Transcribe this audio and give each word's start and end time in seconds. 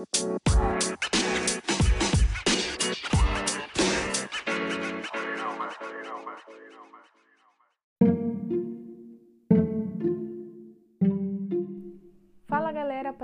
Fala 0.00 0.79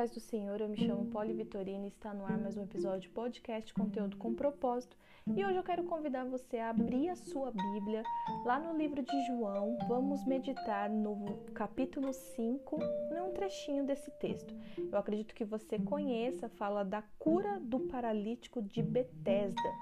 paz 0.06 0.12
do 0.12 0.20
Senhor, 0.20 0.60
eu 0.60 0.68
me 0.68 0.76
chamo 0.76 1.06
Poli 1.06 1.32
Vitorina 1.32 1.84
e 1.84 1.88
está 1.88 2.14
no 2.14 2.24
ar 2.24 2.38
mais 2.38 2.56
um 2.56 2.62
episódio 2.62 3.00
de 3.00 3.08
podcast 3.08 3.74
Conteúdo 3.74 4.16
com 4.16 4.34
Propósito. 4.34 4.96
E 5.34 5.44
hoje 5.44 5.56
eu 5.56 5.64
quero 5.64 5.82
convidar 5.82 6.24
você 6.24 6.58
a 6.58 6.70
abrir 6.70 7.08
a 7.08 7.16
sua 7.16 7.50
Bíblia 7.50 8.04
lá 8.44 8.60
no 8.60 8.76
livro 8.78 9.02
de 9.02 9.26
João. 9.26 9.76
Vamos 9.88 10.24
meditar 10.24 10.88
no 10.88 11.38
capítulo 11.54 12.12
5, 12.12 12.78
num 13.10 13.32
trechinho 13.32 13.84
desse 13.84 14.08
texto. 14.20 14.54
Eu 14.78 14.96
acredito 14.96 15.34
que 15.34 15.44
você 15.44 15.76
conheça, 15.76 16.48
fala 16.50 16.84
da 16.84 17.02
cura 17.18 17.58
do 17.58 17.80
paralítico 17.80 18.62
de 18.62 18.84
Betesda. 18.84 19.72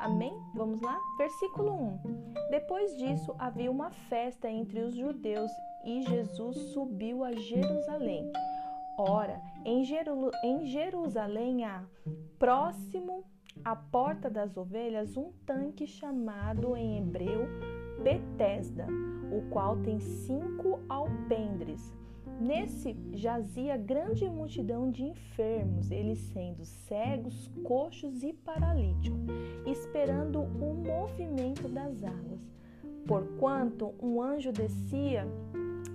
Amém? 0.00 0.32
Vamos 0.54 0.80
lá? 0.80 0.98
Versículo 1.18 1.72
1. 1.74 2.48
Depois 2.50 2.96
disso, 2.96 3.34
havia 3.38 3.70
uma 3.70 3.90
festa 3.90 4.48
entre 4.48 4.80
os 4.80 4.94
judeus 4.94 5.50
e 5.84 6.00
Jesus 6.04 6.56
subiu 6.72 7.22
a 7.22 7.32
Jerusalém. 7.32 8.32
Ora, 8.96 9.40
em, 9.64 9.84
Jerusalém 10.66 11.64
há, 11.64 11.82
próximo 12.38 13.24
à 13.64 13.74
porta 13.74 14.30
das 14.30 14.56
ovelhas, 14.56 15.16
um 15.16 15.32
tanque 15.44 15.86
chamado 15.86 16.76
em 16.76 16.98
hebreu 16.98 17.46
Betesda, 18.02 18.86
o 19.32 19.50
qual 19.50 19.76
tem 19.78 19.98
cinco 19.98 20.80
alpendres. 20.88 21.92
Nesse 22.40 22.96
jazia 23.12 23.76
grande 23.76 24.28
multidão 24.28 24.90
de 24.90 25.04
enfermos, 25.04 25.90
eles 25.90 26.18
sendo 26.32 26.64
cegos, 26.64 27.48
coxos 27.64 28.22
e 28.22 28.32
paralíticos, 28.32 29.20
esperando 29.66 30.40
o 30.40 30.74
movimento 30.74 31.68
das 31.68 32.02
águas. 32.02 32.40
Porquanto 33.06 33.94
um 34.00 34.22
anjo 34.22 34.50
descia 34.50 35.26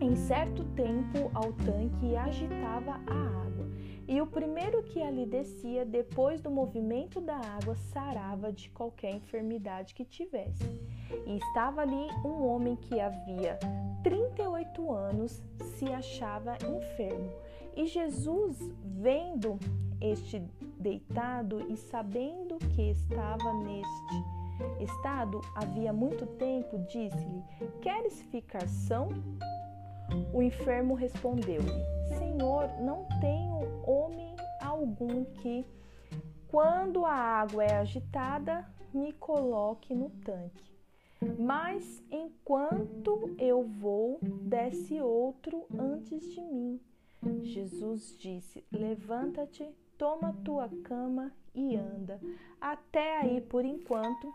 em 0.02 0.16
certo 0.16 0.64
tempo 0.76 1.30
ao 1.34 1.52
tanque 1.54 2.06
e 2.06 2.16
agitava 2.16 3.02
a 3.06 3.14
água. 3.14 3.68
E 4.08 4.20
o 4.22 4.28
primeiro 4.28 4.82
que 4.82 5.02
ali 5.02 5.26
descia, 5.26 5.86
depois 5.86 6.42
do 6.42 6.50
movimento 6.50 7.22
da 7.22 7.36
água, 7.36 7.76
sarava 7.94 8.52
de 8.52 8.70
qualquer 8.70 9.14
enfermidade 9.14 9.94
que 9.94 10.04
tivesse. 10.04 10.82
E 11.28 11.38
estava 11.38 11.82
ali 11.82 12.08
um 12.26 12.44
homem 12.48 12.76
que 12.76 13.00
havia 13.00 13.60
38 14.04 14.92
anos, 14.92 15.44
se 15.76 15.86
achava 15.94 16.56
enfermo. 16.56 17.32
E 17.76 17.86
Jesus, 17.86 18.58
vendo 18.84 19.60
este 20.02 20.42
deitado 20.80 21.66
e 21.70 21.78
sabendo 21.78 22.58
que 22.58 22.90
estava 22.90 23.54
neste 23.54 24.39
estado 24.80 25.42
havia 25.56 25.94
muito 25.94 26.26
tempo, 26.26 26.80
disse-lhe: 26.80 27.44
Queres 27.82 28.22
ficar 28.24 28.68
são? 28.68 29.10
O 30.34 30.42
enfermo 30.42 30.94
respondeu-lhe: 30.94 32.18
Senhor, 32.18 32.68
não 32.82 33.06
tenho 33.20 33.60
homem 33.90 34.36
algum 34.62 35.24
que, 35.26 35.66
quando 36.48 37.06
a 37.06 37.14
água 37.14 37.64
é 37.64 37.76
agitada, 37.76 38.66
me 38.94 39.14
coloque 39.14 39.94
no 39.94 40.10
tanque. 40.10 40.70
Mas 41.38 42.02
enquanto 42.10 43.36
eu 43.38 43.64
vou, 43.64 44.20
desce 44.22 45.02
outro 45.02 45.66
antes 45.78 46.24
de 46.34 46.42
mim. 46.42 46.80
Jesus 47.42 48.16
disse: 48.18 48.64
Levanta-te, 48.72 49.70
toma 50.00 50.34
tua 50.46 50.70
cama 50.86 51.32
e 51.54 51.76
anda. 51.76 52.20
Até 52.60 53.18
aí, 53.18 53.42
por 53.42 53.66
enquanto, 53.66 54.34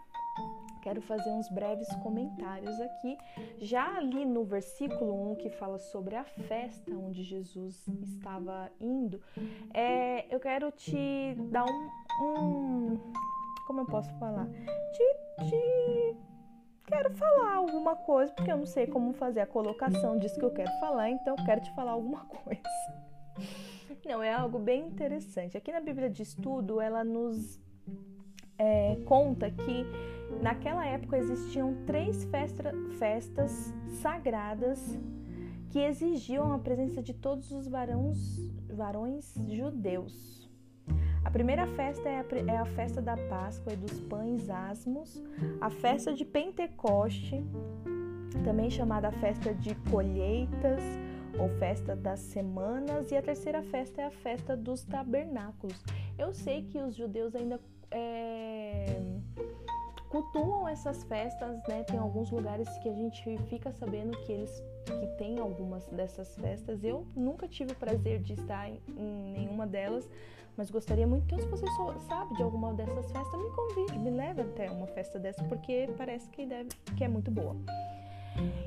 quero 0.82 1.00
fazer 1.00 1.30
uns 1.30 1.48
breves 1.48 1.88
comentários 2.02 2.78
aqui. 2.80 3.16
Já 3.58 3.96
ali 3.96 4.26
no 4.26 4.44
versículo 4.44 5.32
1, 5.32 5.36
que 5.36 5.48
fala 5.48 5.78
sobre 5.78 6.14
a 6.14 6.22
festa 6.22 6.92
onde 6.92 7.24
Jesus 7.24 7.88
estava 8.02 8.70
indo, 8.78 9.20
é, 9.72 10.32
eu 10.32 10.38
quero 10.38 10.70
te 10.70 11.34
dar 11.50 11.64
um, 11.64 11.90
um. 12.22 13.00
Como 13.66 13.80
eu 13.80 13.86
posso 13.86 14.12
falar? 14.18 14.46
Te, 14.46 15.48
te 15.48 16.16
quero 16.86 17.10
falar 17.14 17.54
alguma 17.54 17.96
coisa, 17.96 18.30
porque 18.34 18.52
eu 18.52 18.58
não 18.58 18.66
sei 18.66 18.86
como 18.86 19.14
fazer 19.14 19.40
a 19.40 19.46
colocação 19.46 20.18
disso 20.18 20.38
que 20.38 20.44
eu 20.44 20.52
quero 20.52 20.70
falar, 20.78 21.08
então 21.08 21.34
eu 21.38 21.44
quero 21.46 21.62
te 21.62 21.74
falar 21.74 21.92
alguma 21.92 22.26
coisa. 22.44 23.03
Não, 24.06 24.22
é 24.22 24.32
algo 24.32 24.58
bem 24.58 24.86
interessante. 24.86 25.56
Aqui 25.56 25.72
na 25.72 25.80
Bíblia 25.80 26.10
de 26.10 26.22
Estudo, 26.22 26.78
ela 26.78 27.02
nos 27.02 27.58
é, 28.58 28.96
conta 29.06 29.50
que 29.50 29.86
naquela 30.42 30.86
época 30.86 31.16
existiam 31.16 31.74
três 31.86 32.24
festa, 32.24 32.72
festas 32.98 33.72
sagradas 34.02 34.98
que 35.70 35.78
exigiam 35.78 36.52
a 36.52 36.58
presença 36.58 37.02
de 37.02 37.14
todos 37.14 37.50
os 37.50 37.66
varões, 37.66 38.18
varões 38.68 39.34
judeus. 39.48 40.50
A 41.24 41.30
primeira 41.30 41.66
festa 41.68 42.06
é 42.06 42.20
a, 42.20 42.52
é 42.52 42.56
a 42.58 42.66
festa 42.66 43.00
da 43.00 43.16
Páscoa 43.16 43.72
e 43.72 43.76
dos 43.76 43.98
pães 44.00 44.50
asmos, 44.50 45.22
a 45.60 45.70
festa 45.70 46.12
de 46.12 46.26
Pentecoste, 46.26 47.42
também 48.44 48.70
chamada 48.70 49.10
festa 49.10 49.54
de 49.54 49.74
colheitas 49.90 50.82
ou 51.38 51.48
festa 51.58 51.96
das 51.96 52.20
semanas, 52.20 53.10
e 53.10 53.16
a 53.16 53.22
terceira 53.22 53.62
festa 53.62 54.02
é 54.02 54.04
a 54.06 54.10
festa 54.10 54.56
dos 54.56 54.84
tabernáculos. 54.84 55.82
Eu 56.18 56.32
sei 56.32 56.62
que 56.62 56.78
os 56.78 56.94
judeus 56.94 57.34
ainda 57.34 57.60
é, 57.90 59.00
cultuam 60.08 60.68
essas 60.68 61.02
festas, 61.04 61.60
né? 61.66 61.82
Tem 61.84 61.98
alguns 61.98 62.30
lugares 62.30 62.68
que 62.78 62.88
a 62.88 62.92
gente 62.92 63.38
fica 63.48 63.72
sabendo 63.72 64.16
que 64.24 64.32
eles 64.32 64.62
que 64.84 65.06
tem 65.18 65.38
algumas 65.38 65.84
dessas 65.86 66.36
festas. 66.36 66.84
Eu 66.84 67.06
nunca 67.16 67.48
tive 67.48 67.72
o 67.72 67.74
prazer 67.74 68.20
de 68.20 68.34
estar 68.34 68.68
em, 68.68 68.80
em 68.96 69.32
nenhuma 69.32 69.66
delas, 69.66 70.08
mas 70.56 70.70
gostaria 70.70 71.06
muito. 71.06 71.24
Então, 71.24 71.38
se 71.40 71.46
você 71.46 71.66
sabe 72.06 72.36
de 72.36 72.42
alguma 72.42 72.72
dessas 72.74 73.10
festas, 73.10 73.40
me 73.40 73.50
convide, 73.50 73.98
me 73.98 74.10
leve 74.10 74.42
até 74.42 74.70
uma 74.70 74.86
festa 74.86 75.18
dessa, 75.18 75.42
porque 75.44 75.88
parece 75.96 76.28
que 76.30 76.46
deve 76.46 76.68
que 76.96 77.02
é 77.02 77.08
muito 77.08 77.30
boa. 77.30 77.56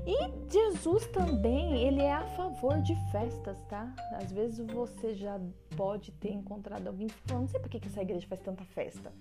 E 0.05 0.51
Jesus 0.51 1.07
também, 1.07 1.83
ele 1.83 2.01
é 2.01 2.13
a 2.13 2.25
favor 2.35 2.81
de 2.81 2.95
festas, 3.11 3.61
tá? 3.63 3.93
Às 4.13 4.31
vezes 4.31 4.65
você 4.67 5.13
já 5.13 5.39
pode 5.75 6.11
ter 6.13 6.31
encontrado 6.31 6.87
alguém 6.87 7.09
falando, 7.09 7.41
não 7.41 7.47
sei 7.47 7.59
por 7.59 7.69
que 7.69 7.85
essa 7.85 8.01
igreja 8.01 8.25
faz 8.27 8.41
tanta 8.41 8.63
festa. 8.63 9.11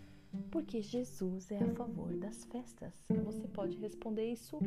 Porque 0.51 0.83
Jesus 0.83 1.51
é 1.51 1.59
a 1.59 1.69
favor 1.75 2.13
das 2.15 2.45
festas. 2.45 2.93
Você 3.25 3.49
pode 3.49 3.77
responder 3.79 4.31
isso 4.31 4.59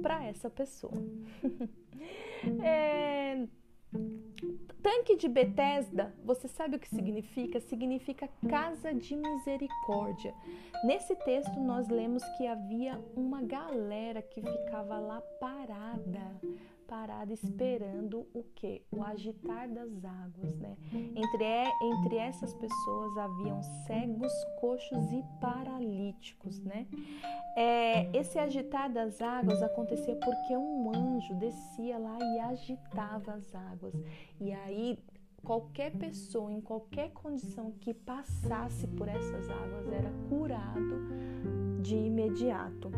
para 0.00 0.24
essa 0.24 0.48
pessoa. 0.48 0.92
é, 2.62 2.97
Tanque 4.88 5.16
de 5.16 5.28
Betesda, 5.28 6.14
você 6.24 6.48
sabe 6.48 6.76
o 6.76 6.78
que 6.78 6.88
significa? 6.88 7.60
Significa 7.60 8.26
casa 8.48 8.94
de 8.94 9.14
misericórdia. 9.14 10.32
Nesse 10.82 11.14
texto 11.14 11.60
nós 11.60 11.88
lemos 11.88 12.24
que 12.38 12.46
havia 12.46 12.98
uma 13.14 13.42
galera 13.42 14.22
que 14.22 14.40
ficava 14.40 14.98
lá 14.98 15.20
parada, 15.38 16.40
parada 16.88 17.32
esperando 17.32 18.26
o 18.34 18.42
que? 18.54 18.82
O 18.90 19.04
agitar 19.04 19.68
das 19.68 20.04
águas, 20.04 20.56
né? 20.56 20.76
Entre, 20.92 21.44
entre 21.82 22.16
essas 22.16 22.54
pessoas 22.54 23.18
haviam 23.18 23.62
cegos, 23.86 24.32
coxos 24.58 25.12
e 25.12 25.22
paralíticos, 25.38 26.58
né? 26.60 26.86
É, 27.54 28.16
esse 28.16 28.38
agitar 28.38 28.90
das 28.90 29.20
águas 29.20 29.62
acontecia 29.62 30.16
porque 30.16 30.56
um 30.56 30.90
anjo 30.90 31.34
descia 31.34 31.98
lá 31.98 32.18
e 32.20 32.40
agitava 32.40 33.34
as 33.34 33.54
águas. 33.54 33.94
E 34.40 34.50
aí 34.52 34.98
qualquer 35.44 35.92
pessoa 35.92 36.52
em 36.52 36.60
qualquer 36.60 37.10
condição 37.10 37.72
que 37.80 37.92
passasse 37.92 38.86
por 38.88 39.08
essas 39.08 39.48
águas 39.50 39.92
era 39.92 40.10
curado 40.28 40.98
de 41.80 41.96
imediato. 41.96 42.90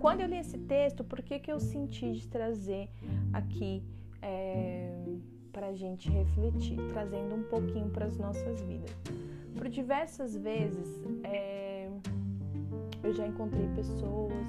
Quando 0.00 0.22
eu 0.22 0.26
li 0.26 0.38
esse 0.38 0.56
texto, 0.56 1.04
por 1.04 1.20
que, 1.20 1.38
que 1.38 1.52
eu 1.52 1.60
senti 1.60 2.12
de 2.12 2.26
trazer 2.26 2.88
aqui 3.34 3.82
é, 4.22 4.94
para 5.52 5.66
a 5.68 5.74
gente 5.74 6.08
refletir, 6.10 6.78
trazendo 6.88 7.34
um 7.34 7.42
pouquinho 7.42 7.90
para 7.90 8.06
as 8.06 8.16
nossas 8.16 8.62
vidas? 8.62 8.90
Por 9.54 9.68
diversas 9.68 10.34
vezes 10.34 10.88
é, 11.22 11.90
eu 13.02 13.12
já 13.12 13.26
encontrei 13.26 13.68
pessoas, 13.74 14.46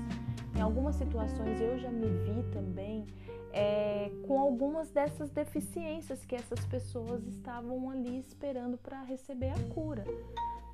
em 0.56 0.62
algumas 0.62 0.96
situações 0.96 1.60
eu 1.60 1.78
já 1.78 1.92
me 1.92 2.08
vi 2.08 2.44
também 2.54 3.06
é, 3.52 4.10
com 4.26 4.40
algumas 4.40 4.90
dessas 4.90 5.30
deficiências 5.32 6.24
que 6.24 6.34
essas 6.34 6.66
pessoas 6.68 7.28
estavam 7.28 7.90
ali 7.90 8.20
esperando 8.20 8.78
para 8.78 9.04
receber 9.04 9.50
a 9.50 9.74
cura. 9.74 10.06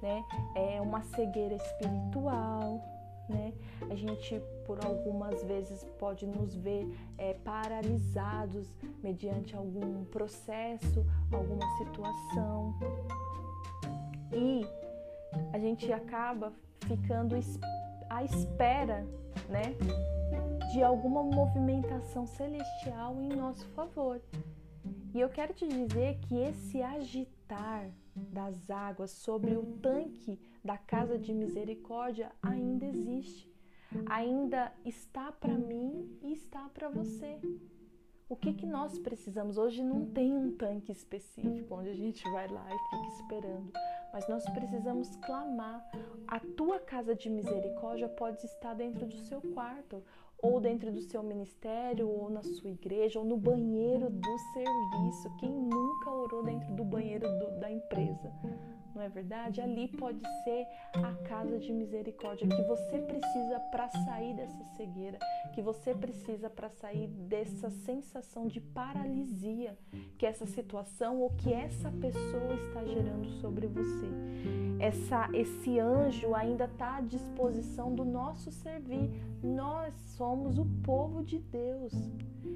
Né? 0.03 0.23
É 0.53 0.79
uma 0.79 1.01
cegueira 1.01 1.55
espiritual, 1.55 2.96
né? 3.29 3.53
A 3.89 3.95
gente, 3.95 4.41
por 4.65 4.83
algumas 4.83 5.43
vezes, 5.43 5.83
pode 5.99 6.25
nos 6.25 6.55
ver 6.55 6.87
é, 7.17 7.33
paralisados 7.33 8.73
mediante 9.03 9.55
algum 9.55 10.05
processo, 10.05 11.05
alguma 11.31 11.67
situação. 11.77 12.75
e 14.31 14.65
a 15.53 15.59
gente 15.59 15.91
acaba 15.91 16.53
ficando 16.81 17.35
à 18.09 18.23
espera, 18.23 19.05
né, 19.49 19.75
de 20.71 20.83
alguma 20.83 21.23
movimentação 21.23 22.25
celestial 22.25 23.15
em 23.21 23.29
nosso 23.29 23.65
favor. 23.69 24.21
E 25.13 25.19
eu 25.19 25.29
quero 25.29 25.53
te 25.53 25.67
dizer 25.67 26.17
que 26.21 26.37
esse 26.37 26.81
agitar 26.81 27.89
das 28.31 28.69
águas 28.69 29.11
sobre 29.11 29.55
o 29.55 29.63
tanque 29.77 30.39
da 30.63 30.77
casa 30.77 31.17
de 31.17 31.33
misericórdia 31.33 32.31
ainda 32.41 32.85
existe. 32.85 33.49
Ainda 34.07 34.73
está 34.83 35.31
para 35.31 35.57
mim 35.57 36.17
e 36.21 36.33
está 36.33 36.67
para 36.69 36.89
você. 36.89 37.39
O 38.29 38.35
que, 38.35 38.53
que 38.53 38.65
nós 38.65 38.99
precisamos? 38.99 39.57
Hoje 39.57 39.81
não 39.81 40.05
tem 40.05 40.33
um 40.33 40.51
tanque 40.57 40.91
específico 40.91 41.75
onde 41.75 41.89
a 41.89 41.95
gente 41.95 42.21
vai 42.31 42.45
lá 42.49 42.67
e 42.67 42.77
fica 42.77 43.23
esperando, 43.23 43.71
mas 44.11 44.27
nós 44.27 44.43
precisamos 44.49 45.15
clamar. 45.17 45.81
A 46.27 46.37
tua 46.39 46.77
casa 46.77 47.15
de 47.15 47.29
misericórdia 47.29 48.09
pode 48.09 48.45
estar 48.45 48.73
dentro 48.73 49.05
do 49.05 49.17
seu 49.19 49.41
quarto, 49.53 50.03
ou 50.41 50.59
dentro 50.59 50.91
do 50.91 51.01
seu 51.01 51.23
ministério, 51.23 52.07
ou 52.07 52.29
na 52.29 52.43
sua 52.43 52.69
igreja, 52.69 53.19
ou 53.19 53.25
no 53.25 53.37
banheiro 53.37 54.09
do 54.09 54.37
serviço. 54.53 55.35
Quem 55.39 55.51
nunca 55.51 56.11
orou 56.11 56.43
dentro 56.43 56.73
do 56.73 56.83
banheiro 56.83 57.27
do, 57.39 57.59
da 57.59 57.71
empresa? 57.71 58.31
Não 58.97 59.03
é 59.03 59.09
verdade? 59.09 59.61
Ali 59.61 59.87
pode 59.87 60.19
ser 60.43 60.65
a 60.93 61.13
casa 61.27 61.59
de 61.59 61.71
misericórdia 61.71 62.47
que 62.47 62.61
você 62.63 62.97
precisa 62.97 63.59
para 63.71 63.87
sair 63.89 64.33
dessa 64.35 64.63
cegueira, 64.75 65.19
que 65.53 65.61
você 65.61 65.93
precisa 65.93 66.49
para 66.49 66.67
sair 66.69 67.07
dessa 67.07 67.69
sensação 67.69 68.47
de 68.47 68.59
paralisia 68.59 69.77
que 70.17 70.25
essa 70.25 70.47
situação 70.47 71.21
ou 71.21 71.29
que 71.29 71.53
essa 71.53 71.91
pessoa 71.91 72.55
está 72.55 72.83
gerando 72.83 73.29
sobre 73.39 73.67
você. 73.67 74.07
Essa, 74.79 75.29
esse 75.33 75.79
anjo 75.79 76.33
ainda 76.33 76.65
está 76.65 76.97
à 76.97 77.01
disposição 77.01 77.93
do 77.93 78.03
nosso 78.03 78.51
servir. 78.51 79.11
Nós 79.43 79.93
somos 80.17 80.57
o 80.57 80.65
povo 80.83 81.23
de 81.23 81.37
Deus. 81.37 81.93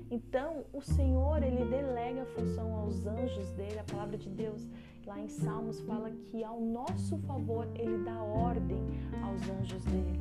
Então, 0.09 0.65
o 0.73 0.81
Senhor, 0.81 1.43
ele 1.43 1.65
delega 1.65 2.23
a 2.23 2.25
função 2.25 2.75
aos 2.75 3.05
anjos 3.05 3.51
dele, 3.51 3.79
a 3.79 3.83
palavra 3.83 4.17
de 4.17 4.29
Deus 4.29 4.67
Lá 5.05 5.19
em 5.19 5.27
Salmos 5.27 5.79
fala 5.81 6.11
que 6.11 6.43
ao 6.43 6.59
nosso 6.59 7.17
favor 7.19 7.67
ele 7.75 8.03
dá 8.03 8.21
ordem 8.21 8.79
aos 9.23 9.41
anjos 9.49 9.83
dele. 9.85 10.19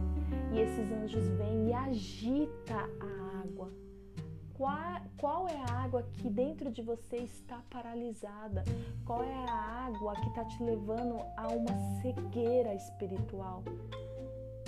E 0.53 0.61
esses 0.61 0.91
anjos 0.91 1.29
vêm 1.29 1.69
e 1.69 1.73
agita 1.73 2.75
a 2.75 3.41
água. 3.43 3.71
Qual, 4.55 4.75
qual 5.17 5.49
é 5.49 5.57
a 5.57 5.83
água 5.85 6.03
que 6.15 6.29
dentro 6.29 6.71
de 6.71 6.83
você 6.83 7.17
está 7.19 7.63
paralisada? 7.71 8.65
Qual 9.05 9.23
é 9.23 9.35
a 9.49 9.87
água 9.87 10.15
que 10.17 10.29
está 10.29 10.45
te 10.45 10.63
levando 10.63 11.17
a 11.37 11.49
uma 11.49 12.01
cegueira 12.01 12.75
espiritual? 12.75 13.63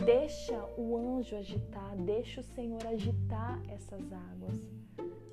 Deixa 0.05 0.59
o 0.77 0.97
anjo 0.97 1.37
agitar, 1.37 1.97
deixa 1.97 2.41
o 2.41 2.45
Senhor 2.45 2.87
agitar 2.87 3.61
essas 3.69 4.13
águas 4.13 4.83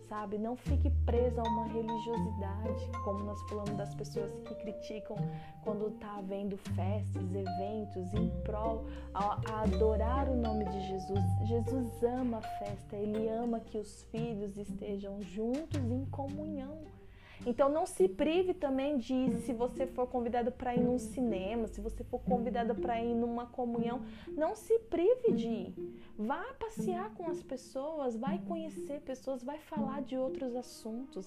sabe? 0.10 0.38
Não 0.38 0.56
fique 0.58 0.90
preso 1.06 1.40
a 1.40 1.44
uma 1.44 1.68
religiosidade, 1.68 2.90
como 3.04 3.20
nós 3.20 3.42
falamos 3.44 3.78
das 3.78 3.94
pessoas 3.94 4.32
que 4.46 4.56
criticam 4.56 5.16
quando 5.64 5.88
está 5.88 6.18
havendo 6.18 6.58
festas, 6.58 7.24
eventos 7.34 8.14
em 8.16 8.30
prol 8.44 8.86
a, 9.14 9.40
a 9.50 9.62
adorar 9.62 10.28
o 10.28 10.36
nome 10.36 10.66
de 10.66 10.82
Jesus. 10.88 11.24
Jesus 11.46 12.04
ama 12.04 12.40
a 12.40 12.42
festa, 12.42 12.96
ele 12.96 13.30
ama 13.30 13.60
que 13.60 13.78
os 13.78 14.04
filhos 14.12 14.58
estejam 14.58 15.22
juntos 15.22 15.92
em 15.92 16.04
comunhão. 16.06 16.99
Então 17.46 17.70
não 17.70 17.86
se 17.86 18.08
prive 18.08 18.54
também 18.54 18.98
de 18.98 19.32
se 19.42 19.54
você 19.54 19.88
for 19.88 20.08
convidado 20.08 20.52
para 20.52 20.76
ir 20.76 20.82
num 20.82 20.98
cinema, 20.98 21.68
se 21.68 21.80
você 21.80 22.04
for 22.04 22.20
convidada 22.20 22.76
para 22.76 23.02
ir 23.02 23.14
numa 23.14 23.46
comunhão, 23.46 24.02
não 24.36 24.56
se 24.56 24.78
prive 24.80 25.32
de 25.32 25.48
ir. 25.48 25.76
Vá 26.18 26.44
passear 26.60 27.14
com 27.16 27.30
as 27.30 27.42
pessoas, 27.42 28.16
vai 28.16 28.40
conhecer 28.48 29.00
pessoas, 29.02 29.44
vai 29.44 29.58
falar 29.60 30.02
de 30.02 30.18
outros 30.18 30.56
assuntos. 30.56 31.26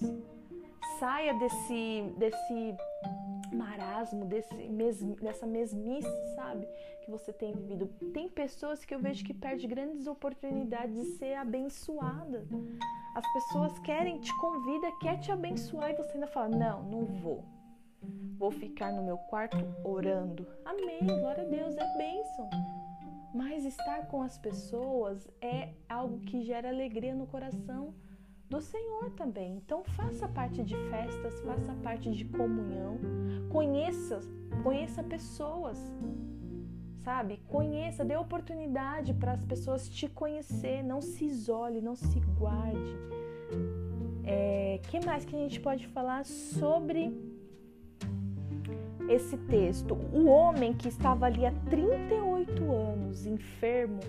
Saia 0.99 1.33
desse 1.39 2.13
desse 2.17 2.75
marasmo, 3.53 4.25
desse 4.25 4.53
dessa 5.21 5.47
mesmice, 5.47 6.35
sabe? 6.35 6.67
Que 7.03 7.11
você 7.11 7.33
tem 7.33 7.51
vivido. 7.51 7.87
Tem 8.13 8.29
pessoas 8.29 8.85
que 8.85 8.95
eu 8.95 8.99
vejo 8.99 9.25
que 9.25 9.33
perdem 9.33 9.67
grandes 9.67 10.07
oportunidades 10.07 10.95
de 10.95 11.03
ser 11.17 11.33
abençoada. 11.35 12.47
As 13.13 13.33
pessoas 13.33 13.77
querem, 13.79 14.19
te 14.19 14.33
convida, 14.39 14.89
quer 15.01 15.19
te 15.19 15.29
abençoar 15.29 15.91
e 15.91 15.95
você 15.95 16.13
ainda 16.13 16.27
fala: 16.27 16.47
Não, 16.47 16.83
não 16.83 17.05
vou. 17.05 17.43
Vou 18.37 18.51
ficar 18.51 18.93
no 18.93 19.03
meu 19.03 19.17
quarto 19.17 19.57
orando. 19.83 20.47
Amém, 20.63 21.05
glória 21.05 21.43
a 21.43 21.47
Deus, 21.47 21.75
é 21.75 21.97
bênção. 21.97 22.49
Mas 23.33 23.65
estar 23.65 24.07
com 24.07 24.21
as 24.21 24.37
pessoas 24.37 25.27
é 25.41 25.73
algo 25.89 26.19
que 26.19 26.41
gera 26.43 26.69
alegria 26.69 27.13
no 27.13 27.27
coração 27.27 27.93
do 28.49 28.61
Senhor 28.61 29.11
também. 29.11 29.57
Então 29.57 29.83
faça 29.83 30.27
parte 30.27 30.63
de 30.63 30.75
festas, 30.89 31.41
faça 31.41 31.73
parte 31.83 32.11
de 32.11 32.23
comunhão, 32.25 32.97
conheça, 33.51 34.21
conheça 34.63 35.03
pessoas 35.03 35.79
sabe? 37.03 37.39
Conheça, 37.47 38.05
dê 38.05 38.15
oportunidade 38.15 39.13
para 39.13 39.33
as 39.33 39.43
pessoas 39.43 39.89
te 39.89 40.07
conhecer, 40.07 40.83
não 40.83 41.01
se 41.01 41.25
isole, 41.25 41.81
não 41.81 41.95
se 41.95 42.19
guarde. 42.19 42.95
É, 44.23 44.79
que 44.89 45.05
mais 45.05 45.25
que 45.25 45.35
a 45.35 45.39
gente 45.39 45.59
pode 45.59 45.85
falar 45.87 46.25
sobre 46.25 47.13
esse 49.09 49.37
texto? 49.37 49.93
O 50.13 50.27
homem 50.27 50.73
que 50.73 50.87
estava 50.87 51.25
ali 51.25 51.45
há 51.45 51.51
38 51.69 52.71
anos, 52.71 53.25
enfermo, 53.25 53.99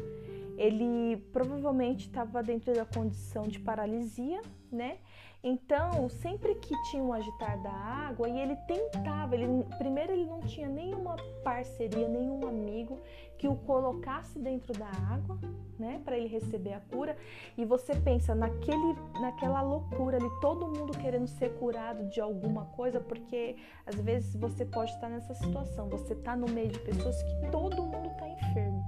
ele 0.56 1.16
provavelmente 1.32 2.06
estava 2.06 2.42
dentro 2.42 2.72
da 2.72 2.84
condição 2.84 3.48
de 3.48 3.58
paralisia, 3.58 4.40
né? 4.74 4.98
Então, 5.46 6.08
sempre 6.08 6.54
que 6.54 6.74
tinha 6.84 7.02
um 7.02 7.12
agitar 7.12 7.62
da 7.62 7.70
água, 7.70 8.26
e 8.26 8.40
ele 8.40 8.56
tentava, 8.66 9.34
ele, 9.34 9.62
primeiro 9.76 10.12
ele 10.12 10.24
não 10.24 10.40
tinha 10.40 10.66
nenhuma 10.66 11.16
parceria, 11.44 12.08
nenhum 12.08 12.48
amigo 12.48 12.98
que 13.36 13.46
o 13.46 13.54
colocasse 13.54 14.38
dentro 14.38 14.72
da 14.72 14.86
água, 14.86 15.38
né, 15.78 16.00
para 16.02 16.16
ele 16.16 16.28
receber 16.28 16.72
a 16.72 16.80
cura. 16.80 17.14
E 17.58 17.64
você 17.66 17.94
pensa 17.94 18.34
naquele, 18.34 18.96
naquela 19.20 19.60
loucura 19.60 20.16
ali, 20.16 20.30
todo 20.40 20.66
mundo 20.66 20.96
querendo 20.96 21.26
ser 21.26 21.52
curado 21.58 22.08
de 22.08 22.22
alguma 22.22 22.64
coisa, 22.66 22.98
porque 22.98 23.56
às 23.84 24.00
vezes 24.00 24.34
você 24.36 24.64
pode 24.64 24.92
estar 24.92 25.10
nessa 25.10 25.34
situação, 25.34 25.90
você 25.90 26.14
está 26.14 26.34
no 26.34 26.46
meio 26.48 26.68
de 26.68 26.78
pessoas 26.78 27.22
que 27.22 27.50
todo 27.50 27.82
mundo 27.82 28.08
está 28.08 28.26
enfermo, 28.30 28.82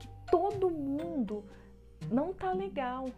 que 0.00 0.08
todo 0.28 0.68
mundo 0.68 1.44
não 2.10 2.32
tá 2.32 2.52
legal. 2.52 3.08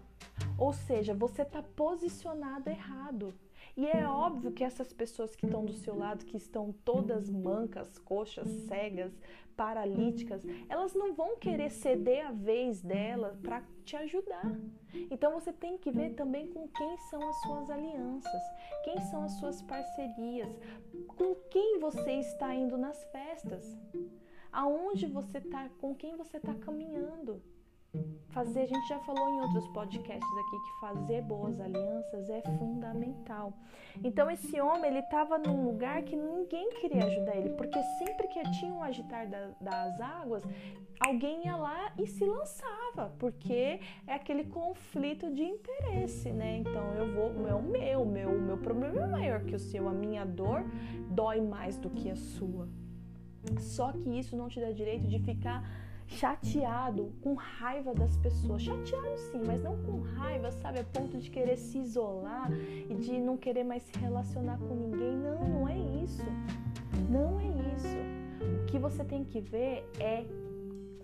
Ou 0.59 0.73
seja, 0.73 1.15
você 1.15 1.43
está 1.43 1.63
posicionado 1.63 2.69
errado. 2.71 3.35
E 3.77 3.87
é 3.87 4.07
óbvio 4.07 4.53
que 4.53 4.63
essas 4.63 4.93
pessoas 4.93 5.35
que 5.35 5.47
estão 5.47 5.65
do 5.65 5.73
seu 5.73 5.97
lado, 5.97 6.25
que 6.25 6.37
estão 6.37 6.73
todas 6.85 7.29
mancas, 7.29 7.99
coxas, 7.99 8.49
cegas, 8.69 9.13
paralíticas, 9.57 10.43
elas 10.69 10.95
não 10.95 11.13
vão 11.13 11.37
querer 11.37 11.71
ceder 11.71 12.27
a 12.27 12.31
vez 12.31 12.81
dela 12.81 13.37
para 13.43 13.63
te 13.85 13.97
ajudar. 13.97 14.45
Então 15.11 15.33
você 15.33 15.53
tem 15.53 15.77
que 15.77 15.91
ver 15.91 16.15
também 16.15 16.49
com 16.53 16.69
quem 16.69 16.97
são 17.11 17.29
as 17.29 17.41
suas 17.41 17.71
alianças, 17.71 18.43
quem 18.85 19.01
são 19.11 19.25
as 19.25 19.33
suas 19.33 19.61
parcerias, 19.63 20.49
com 21.17 21.35
quem 21.51 21.81
você 21.81 22.13
está 22.13 22.55
indo 22.55 22.77
nas 22.77 23.03
festas, 23.07 23.77
aonde 24.53 25.07
você 25.07 25.39
está, 25.39 25.69
com 25.81 25.95
quem 25.95 26.17
você 26.17 26.37
está 26.37 26.55
caminhando. 26.55 27.43
Fazer, 28.31 28.63
a 28.63 28.67
gente 28.67 28.89
já 28.89 28.99
falou 29.01 29.29
em 29.29 29.41
outros 29.43 29.69
podcasts 29.69 30.39
aqui 30.39 30.57
que 30.59 30.81
fazer 30.81 31.23
boas 31.23 31.61
alianças 31.61 32.29
é 32.29 32.43
fundamental. 32.59 33.53
Então 34.03 34.29
esse 34.29 34.61
homem 34.61 34.91
ele 34.91 34.99
estava 34.99 35.39
num 35.39 35.65
lugar 35.65 36.03
que 36.03 36.17
ninguém 36.17 36.71
queria 36.81 37.05
ajudar 37.05 37.37
ele, 37.37 37.51
porque 37.51 37.81
sempre 37.99 38.27
que 38.29 38.43
tinha 38.59 38.73
um 38.73 38.83
agitar 38.83 39.29
da, 39.29 39.51
das 39.61 40.01
águas, 40.01 40.43
alguém 40.99 41.47
ia 41.47 41.57
lá 41.57 41.93
e 41.97 42.07
se 42.07 42.25
lançava, 42.25 43.13
porque 43.19 43.79
é 44.07 44.15
aquele 44.15 44.45
conflito 44.45 45.33
de 45.33 45.45
interesse, 45.45 46.33
né? 46.33 46.59
Então 46.59 46.95
eu 46.95 47.13
vou, 47.13 47.47
é 47.47 47.55
o 47.55 47.63
meu, 47.63 48.05
meu, 48.05 48.31
o 48.31 48.41
meu 48.41 48.59
problema 48.59 49.03
é 49.03 49.07
maior 49.07 49.45
que 49.45 49.55
o 49.55 49.59
seu, 49.61 49.89
a 49.89 49.93
minha 49.93 50.25
dor 50.25 50.65
dói 51.09 51.41
mais 51.41 51.77
do 51.77 51.89
que 51.91 52.11
a 52.11 52.17
sua. 52.17 52.69
Só 53.61 53.93
que 53.93 54.19
isso 54.19 54.37
não 54.37 54.49
te 54.49 54.61
dá 54.61 54.73
direito 54.73 55.07
de 55.07 55.19
ficar 55.19 55.63
chateado, 56.07 57.13
com 57.23 57.35
raiva 57.35 57.95
das 57.95 58.17
pessoas. 58.17 58.63
Chateado 58.63 59.19
sim, 59.19 59.43
mas 59.47 59.63
não 59.63 59.77
com 59.83 60.01
raiva, 60.01 60.51
sabe? 60.53 60.81
A 60.81 60.85
ponto 60.85 61.19
de 61.19 61.31
querer 61.31 61.57
se 61.57 61.79
isolar 61.79 62.51
e 62.53 62.95
de 62.95 63.19
não 63.21 63.37
querer 63.37 63.65
mais 63.65 63.83
se 63.83 63.99
relacionar 63.99 64.59
com 64.59 64.75
ninguém. 64.75 65.17
Não, 65.17 65.49
não 65.49 65.69
é 65.69 65.79
isso. 66.03 66.23
Não 67.11 67.41
é 67.41 67.47
isso. 67.75 68.63
O 68.63 68.67
que 68.67 68.79
você 68.79 69.05
tem 69.05 69.25
que 69.25 69.41
ver 69.41 69.89
é 69.99 70.25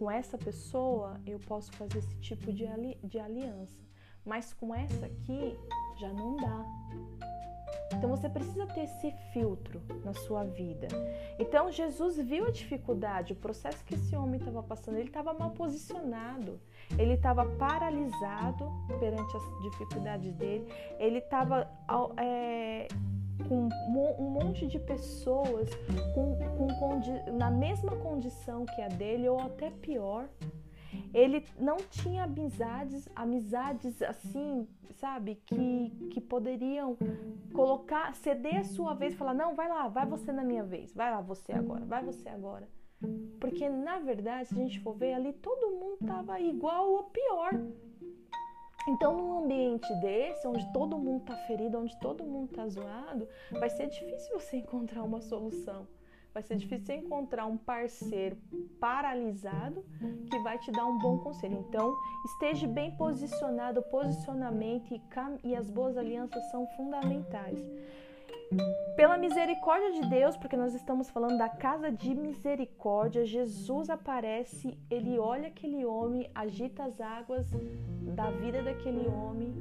com 0.00 0.10
essa 0.10 0.38
pessoa 0.38 1.20
eu 1.26 1.38
posso 1.40 1.70
fazer 1.72 1.98
esse 1.98 2.16
tipo 2.16 2.50
de, 2.50 2.66
ali, 2.66 2.98
de 3.04 3.18
aliança, 3.18 3.78
mas 4.24 4.54
com 4.54 4.74
essa 4.74 5.06
aqui 5.06 5.54
já 5.98 6.10
não 6.12 6.36
dá. 6.36 6.64
Então 7.92 8.08
você 8.08 8.28
precisa 8.28 8.66
ter 8.66 8.82
esse 8.82 9.10
filtro 9.32 9.80
na 10.04 10.14
sua 10.14 10.44
vida. 10.44 10.88
Então 11.38 11.70
Jesus 11.70 12.16
viu 12.18 12.46
a 12.46 12.50
dificuldade, 12.50 13.32
o 13.32 13.36
processo 13.36 13.84
que 13.84 13.94
esse 13.94 14.14
homem 14.16 14.38
estava 14.38 14.62
passando. 14.62 14.96
Ele 14.96 15.08
estava 15.08 15.32
mal 15.32 15.50
posicionado, 15.50 16.60
ele 16.98 17.14
estava 17.14 17.44
paralisado 17.44 18.70
perante 18.98 19.36
as 19.36 19.62
dificuldades 19.62 20.32
dele, 20.34 20.66
ele 20.98 21.18
estava 21.18 21.68
é, 22.16 22.88
com 23.48 23.68
um 23.88 24.30
monte 24.30 24.66
de 24.66 24.78
pessoas 24.78 25.68
com, 26.14 26.36
com, 26.78 27.32
na 27.36 27.50
mesma 27.50 27.96
condição 27.96 28.64
que 28.64 28.80
a 28.80 28.88
dele 28.88 29.28
ou 29.28 29.40
até 29.40 29.70
pior. 29.70 30.28
Ele 31.12 31.44
não 31.58 31.76
tinha 31.76 32.24
amizades, 32.24 33.08
amizades 33.14 34.00
assim, 34.02 34.66
sabe, 34.94 35.40
que, 35.46 35.90
que 36.10 36.20
poderiam 36.20 36.96
colocar, 37.52 38.14
ceder 38.14 38.58
a 38.58 38.64
sua 38.64 38.94
vez 38.94 39.14
falar: 39.14 39.34
não, 39.34 39.54
vai 39.54 39.68
lá, 39.68 39.88
vai 39.88 40.06
você 40.06 40.32
na 40.32 40.44
minha 40.44 40.64
vez, 40.64 40.92
vai 40.94 41.10
lá 41.10 41.20
você 41.20 41.52
agora, 41.52 41.84
vai 41.84 42.04
você 42.04 42.28
agora. 42.28 42.68
Porque 43.40 43.68
na 43.68 43.98
verdade, 43.98 44.48
se 44.48 44.54
a 44.54 44.58
gente 44.58 44.80
for 44.80 44.94
ver 44.94 45.14
ali, 45.14 45.32
todo 45.32 45.70
mundo 45.70 45.98
estava 46.02 46.38
igual 46.40 46.90
ou 46.90 47.04
pior. 47.04 47.52
Então, 48.88 49.16
num 49.16 49.44
ambiente 49.44 49.92
desse, 50.00 50.46
onde 50.46 50.72
todo 50.72 50.98
mundo 50.98 51.20
está 51.20 51.36
ferido, 51.46 51.78
onde 51.78 51.98
todo 52.00 52.24
mundo 52.24 52.50
está 52.50 52.66
zoado, 52.66 53.28
vai 53.52 53.68
ser 53.68 53.88
difícil 53.88 54.38
você 54.38 54.56
encontrar 54.58 55.02
uma 55.02 55.20
solução. 55.20 55.86
Vai 56.32 56.42
ser 56.42 56.56
difícil 56.56 56.94
encontrar 56.94 57.46
um 57.46 57.56
parceiro 57.56 58.36
paralisado 58.78 59.84
que 60.30 60.38
vai 60.40 60.58
te 60.58 60.70
dar 60.70 60.86
um 60.86 60.98
bom 60.98 61.18
conselho. 61.18 61.64
Então, 61.68 61.96
esteja 62.24 62.66
bem 62.66 62.96
posicionado. 62.96 63.82
Posicionamento 63.82 64.94
e, 64.94 65.02
e 65.42 65.56
as 65.56 65.68
boas 65.68 65.96
alianças 65.96 66.42
são 66.50 66.66
fundamentais. 66.76 67.58
Pela 68.96 69.16
misericórdia 69.16 69.92
de 69.92 70.08
Deus, 70.08 70.36
porque 70.36 70.56
nós 70.56 70.74
estamos 70.74 71.08
falando 71.08 71.38
da 71.38 71.48
casa 71.48 71.90
de 71.90 72.14
misericórdia, 72.14 73.24
Jesus 73.24 73.88
aparece, 73.88 74.76
ele 74.90 75.18
olha 75.18 75.48
aquele 75.48 75.84
homem, 75.84 76.28
agita 76.34 76.84
as 76.84 77.00
águas 77.00 77.48
da 78.14 78.30
vida 78.30 78.60
daquele 78.62 79.06
homem 79.06 79.54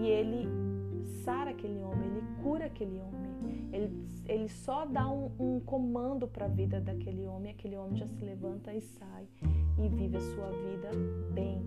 e 0.00 0.06
ele 0.06 0.69
sara 1.24 1.50
aquele 1.50 1.82
homem, 1.82 2.08
ele 2.08 2.22
cura 2.42 2.66
aquele 2.66 2.98
homem. 2.98 3.30
Ele, 3.72 4.06
ele 4.26 4.48
só 4.48 4.84
dá 4.84 5.08
um, 5.08 5.30
um 5.38 5.60
comando 5.60 6.26
para 6.26 6.46
a 6.46 6.48
vida 6.48 6.80
daquele 6.80 7.26
homem, 7.26 7.52
aquele 7.52 7.76
homem 7.76 7.96
já 7.96 8.06
se 8.06 8.24
levanta 8.24 8.72
e 8.74 8.80
sai 8.80 9.26
e 9.78 9.88
vive 9.88 10.16
a 10.16 10.20
sua 10.20 10.50
vida 10.50 10.90
bem. 11.32 11.62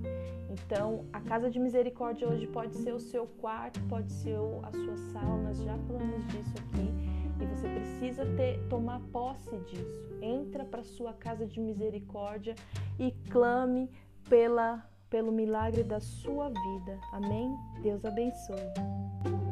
Então, 0.50 1.06
a 1.12 1.20
casa 1.20 1.50
de 1.50 1.60
misericórdia 1.60 2.28
hoje 2.28 2.46
pode 2.46 2.76
ser 2.76 2.94
o 2.94 3.00
seu 3.00 3.26
quarto, 3.26 3.80
pode 3.88 4.12
ser 4.12 4.36
a 4.64 4.72
sua 4.72 4.98
sala, 5.12 5.38
nós 5.38 5.58
já 5.64 5.78
falamos 5.80 6.28
disso 6.28 6.54
aqui. 6.58 7.14
E 7.42 7.46
você 7.46 7.68
precisa 7.68 8.26
ter, 8.38 8.60
tomar 8.70 9.00
posse 9.12 9.58
disso. 9.66 10.04
Entra 10.22 10.64
para 10.64 10.84
sua 10.84 11.14
casa 11.14 11.46
de 11.46 11.60
misericórdia 11.60 12.56
e 13.00 13.12
clame 13.30 13.90
pela, 14.30 14.88
pelo 15.10 15.32
milagre 15.32 15.84
da 15.84 16.00
sua 16.00 16.50
vida. 16.50 17.00
Amém? 17.12 17.50
Deus 17.82 18.06
abençoe. 18.06 19.43